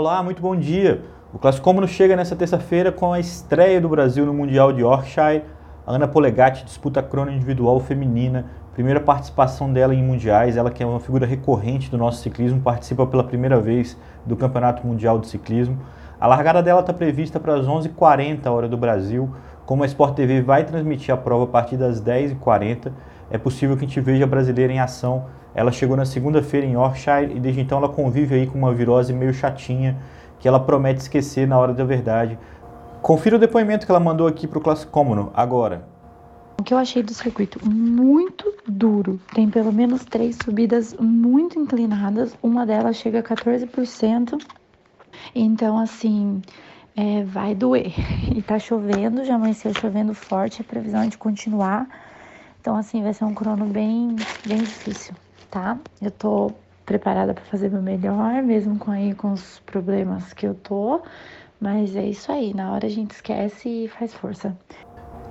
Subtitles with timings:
[0.00, 1.02] Olá, muito bom dia.
[1.34, 5.42] O Classicômono chega nessa terça-feira com a estreia do Brasil no Mundial de Yorkshire.
[5.84, 10.56] A Ana Polegatti disputa a crono individual feminina, primeira participação dela em mundiais.
[10.56, 14.86] Ela que é uma figura recorrente do nosso ciclismo, participa pela primeira vez do Campeonato
[14.86, 15.76] Mundial de Ciclismo.
[16.20, 19.28] A largada dela está prevista para as 11h40 hora do Brasil.
[19.66, 22.92] Como a Sport TV vai transmitir a prova a partir das 10h40,
[23.32, 25.24] é possível que a gente veja a brasileira em ação
[25.58, 29.12] ela chegou na segunda-feira em Yorkshire e desde então ela convive aí com uma virose
[29.12, 29.98] meio chatinha
[30.38, 32.38] que ela promete esquecer na hora da verdade.
[33.02, 35.84] Confira o depoimento que ela mandou aqui para o Classicômono agora.
[36.60, 39.20] O que eu achei do circuito muito duro.
[39.34, 42.38] Tem pelo menos três subidas muito inclinadas.
[42.40, 44.40] Uma delas chega a 14%.
[45.34, 46.40] Então, assim,
[46.94, 47.92] é, vai doer.
[48.32, 50.62] E tá chovendo, já amanheceu chovendo forte.
[50.62, 51.88] A previsão é de continuar.
[52.60, 54.14] Então, assim, vai ser um crono bem,
[54.46, 55.14] bem difícil
[55.50, 55.78] tá?
[56.00, 56.52] Eu tô
[56.84, 61.02] preparada para fazer meu melhor, mesmo com aí com os problemas que eu tô,
[61.60, 64.56] mas é isso aí, na hora a gente esquece e faz força.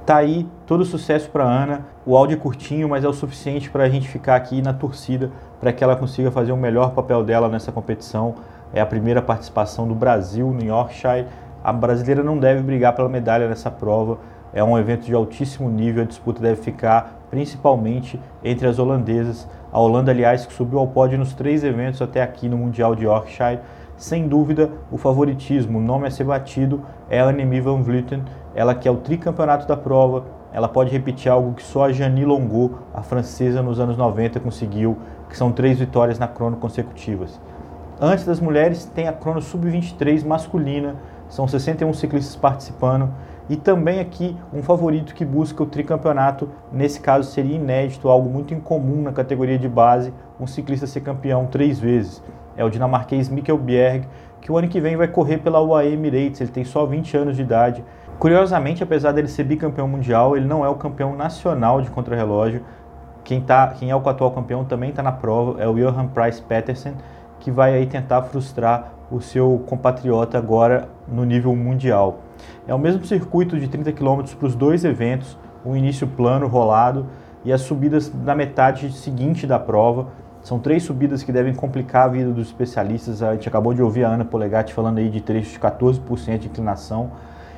[0.05, 1.85] Tá aí, todo sucesso para Ana.
[2.05, 5.31] O áudio é curtinho, mas é o suficiente para a gente ficar aqui na torcida
[5.59, 8.35] para que ela consiga fazer o melhor papel dela nessa competição.
[8.73, 11.25] É a primeira participação do Brasil no Yorkshire.
[11.61, 14.17] A brasileira não deve brigar pela medalha nessa prova.
[14.53, 19.48] É um evento de altíssimo nível, a disputa deve ficar principalmente entre as holandesas.
[19.72, 23.03] A Holanda, aliás, que subiu ao pódio nos três eventos até aqui no Mundial de
[23.03, 23.59] Yorkshire.
[23.98, 28.23] Sem dúvida, o favoritismo, o nome a ser batido é a Annemie van Vleuten,
[28.56, 30.25] ela que é o tricampeonato da prova.
[30.53, 34.98] Ela pode repetir algo que só a Janie Longo, a francesa, nos anos 90 conseguiu,
[35.30, 37.40] que são três vitórias na crono consecutivas.
[38.00, 40.95] Antes das mulheres, tem a crono sub-23 masculina,
[41.28, 43.09] são 61 ciclistas participando
[43.50, 48.53] e também aqui um favorito que busca o tricampeonato, nesse caso seria inédito, algo muito
[48.53, 52.22] incomum na categoria de base, um ciclista ser campeão três vezes.
[52.58, 54.07] É o dinamarquês Mikkel Bjerg,
[54.41, 57.36] que o ano que vem vai correr pela UAE Emirates, ele tem só 20 anos
[57.36, 57.84] de idade.
[58.19, 62.63] Curiosamente, apesar dele ser bicampeão mundial, ele não é o campeão nacional de contrarrelógio.
[63.24, 66.41] Quem, tá, quem é o atual campeão também está na prova, é o Johan Price
[66.41, 66.96] Petersen,
[67.40, 72.19] que vai aí tentar frustrar o seu compatriota agora no nível mundial.
[72.68, 77.07] É o mesmo circuito de 30 km para os dois eventos, o início plano, rolado,
[77.44, 80.07] e as subidas na metade seguinte da prova.
[80.41, 83.23] São três subidas que devem complicar a vida dos especialistas.
[83.23, 86.47] A gente acabou de ouvir a Ana Polegatti falando aí de trechos de 14% de
[86.47, 87.12] inclinação.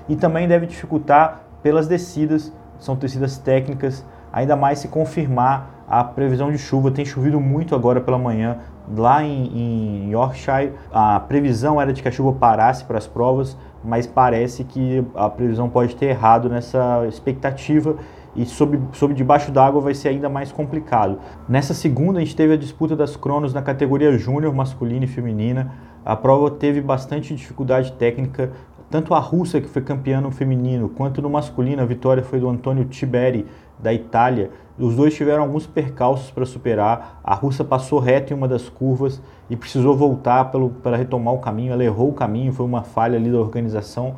[0.07, 6.51] E também deve dificultar pelas descidas, são descidas técnicas, ainda mais se confirmar a previsão
[6.51, 6.91] de chuva.
[6.91, 8.57] Tem chovido muito agora pela manhã
[8.95, 10.73] lá em, em Yorkshire.
[10.91, 15.29] A previsão era de que a chuva parasse para as provas, mas parece que a
[15.29, 17.95] previsão pode ter errado nessa expectativa
[18.35, 21.19] e sob, sob debaixo d'água vai ser ainda mais complicado.
[21.47, 25.71] Nessa segunda, a gente teve a disputa das cronos na categoria júnior, masculina e feminina.
[26.05, 28.51] A prova teve bastante dificuldade técnica,
[28.89, 32.49] tanto a russa, que foi campeã no feminino, quanto no masculino, a vitória foi do
[32.49, 33.45] Antônio Tiberi,
[33.77, 34.49] da Itália.
[34.77, 37.19] Os dois tiveram alguns percalços para superar.
[37.23, 40.51] A russa passou reto em uma das curvas e precisou voltar
[40.81, 41.73] para retomar o caminho.
[41.73, 44.15] Ela errou o caminho, foi uma falha ali da organização.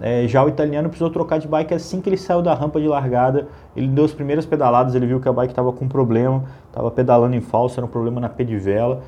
[0.00, 2.88] É, já o italiano precisou trocar de bike assim que ele saiu da rampa de
[2.88, 3.48] largada.
[3.76, 7.36] Ele deu as primeiras pedaladas, ele viu que a bike estava com problema, estava pedalando
[7.36, 9.02] em falso, era um problema na pedivela.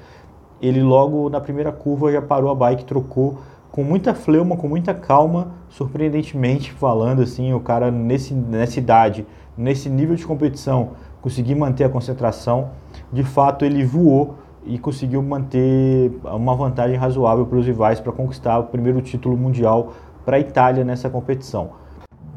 [0.61, 3.39] Ele logo na primeira curva já parou a bike, trocou
[3.72, 9.88] com muita fleuma, com muita calma, surpreendentemente falando assim, o cara nesse, nessa idade, nesse
[9.88, 10.91] nível de competição,
[11.22, 12.69] conseguir manter a concentração,
[13.10, 14.34] de fato ele voou
[14.66, 19.94] e conseguiu manter uma vantagem razoável para os rivais para conquistar o primeiro título mundial
[20.22, 21.71] para a Itália nessa competição.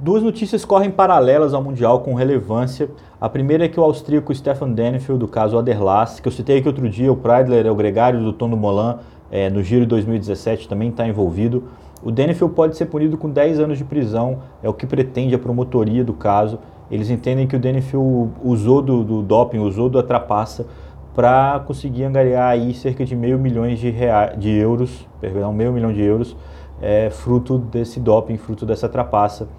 [0.01, 2.89] Duas notícias correm paralelas ao Mundial com relevância.
[3.19, 6.67] A primeira é que o austríaco Stefan Denefeld, do caso Aderlass, que eu citei aqui
[6.67, 8.99] outro dia, o Preidler é o gregário do Tono Molan,
[9.35, 11.65] é, no Giro 2017 também está envolvido.
[12.01, 15.39] O Denefeld pode ser punido com 10 anos de prisão, é o que pretende a
[15.39, 16.57] promotoria do caso.
[16.89, 20.65] Eles entendem que o Denefeld usou do, do doping, usou da trapaça
[21.13, 25.91] para conseguir angariar aí cerca de meio milhão de, reais, de euros, perdão, meio milhão
[25.91, 26.33] de euros,
[26.81, 29.49] é, fruto desse doping, fruto dessa trapaça.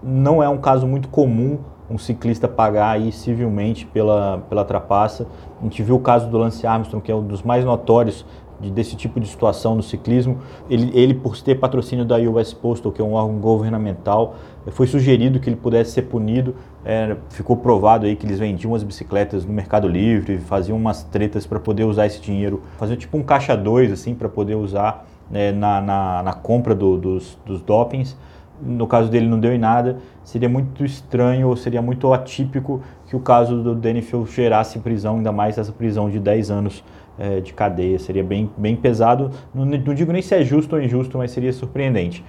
[0.00, 1.58] Não é um caso muito comum
[1.88, 5.26] um ciclista pagar aí civilmente pela, pela trapaça.
[5.60, 8.24] A gente viu o caso do Lance Armstrong, que é um dos mais notórios de,
[8.60, 10.38] desse tipo de situação no ciclismo.
[10.68, 14.36] Ele, ele, por ter patrocínio da US Postal, que é um órgão governamental,
[14.68, 16.54] foi sugerido que ele pudesse ser punido.
[16.84, 21.46] É, ficou provado aí que eles vendiam as bicicletas no Mercado Livre, faziam umas tretas
[21.46, 25.52] para poder usar esse dinheiro, faziam tipo um caixa 2 assim para poder usar né,
[25.52, 28.16] na, na, na, compra do, dos, dos dopings.
[28.62, 29.98] No caso dele não deu em nada.
[30.22, 35.32] Seria muito estranho ou seria muito atípico que o caso do Denifel gerasse prisão, ainda
[35.32, 36.84] mais essa prisão de 10 anos
[37.18, 37.98] é, de cadeia.
[37.98, 39.30] Seria bem, bem pesado.
[39.54, 42.24] Não, não digo nem se é justo ou injusto, mas seria surpreendente.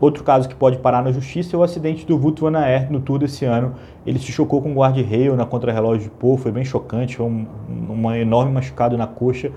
[0.00, 3.00] Outro caso que pode parar na justiça é o acidente do Wout van Aert no
[3.00, 3.74] Tour desse ano.
[4.06, 7.46] Ele se chocou com um guarda-reio na contrarrelógio de Pô, foi bem chocante, foi um,
[7.90, 9.50] um enorme machucado na coxa.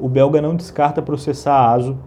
[0.00, 1.98] O belga não descarta processar a ASO.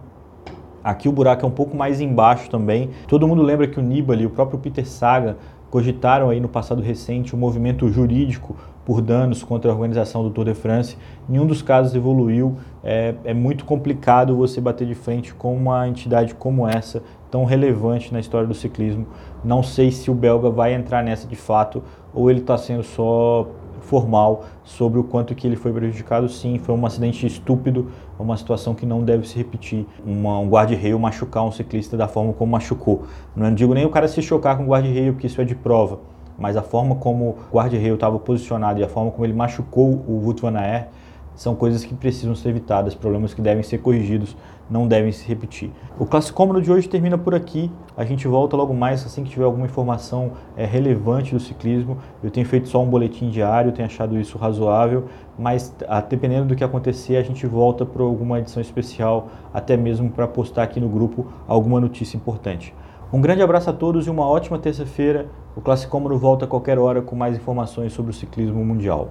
[0.82, 2.90] Aqui o buraco é um pouco mais embaixo também.
[3.06, 5.36] Todo mundo lembra que o Nibali o próprio Peter Saga
[5.70, 10.44] cogitaram aí no passado recente um movimento jurídico por danos contra a organização do Tour
[10.44, 10.96] de France.
[11.28, 12.56] Nenhum dos casos evoluiu.
[12.84, 18.12] É, é muito complicado você bater de frente com uma entidade como essa tão relevante
[18.12, 19.04] na história do ciclismo.
[19.44, 21.82] Não sei se o belga vai entrar nessa de fato
[22.14, 23.48] ou ele está sendo só
[23.80, 26.28] formal sobre o quanto que ele foi prejudicado.
[26.28, 29.84] Sim, foi um acidente estúpido, uma situação que não deve se repetir.
[30.04, 33.02] Uma, um guarda-reio machucar um ciclista da forma como machucou.
[33.34, 35.98] Não digo nem o cara se chocar com o guarda-reio, porque isso é de prova,
[36.38, 40.20] mas a forma como o guarda-reio estava posicionado e a forma como ele machucou o
[40.24, 40.88] Wout van Aert
[41.36, 44.34] são coisas que precisam ser evitadas, problemas que devem ser corrigidos,
[44.68, 45.70] não devem se repetir.
[45.98, 47.70] O Classicômodo de hoje termina por aqui.
[47.96, 51.98] A gente volta logo mais assim que tiver alguma informação é, relevante do ciclismo.
[52.22, 55.04] Eu tenho feito só um boletim diário, tenho achado isso razoável,
[55.38, 60.10] mas a, dependendo do que acontecer, a gente volta para alguma edição especial, até mesmo
[60.10, 62.74] para postar aqui no grupo alguma notícia importante.
[63.12, 65.28] Um grande abraço a todos e uma ótima terça-feira.
[65.54, 69.10] O Classicômodo volta a qualquer hora com mais informações sobre o ciclismo mundial.